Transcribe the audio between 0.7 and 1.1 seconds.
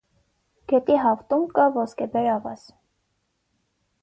Գետի